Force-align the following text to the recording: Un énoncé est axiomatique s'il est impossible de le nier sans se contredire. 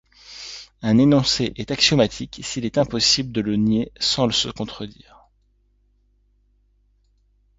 Un 0.81 0.97
énoncé 0.97 1.53
est 1.57 1.69
axiomatique 1.69 2.41
s'il 2.43 2.65
est 2.65 2.79
impossible 2.79 3.31
de 3.31 3.39
le 3.39 3.55
nier 3.55 3.91
sans 3.99 4.31
se 4.31 4.49
contredire. 4.49 5.27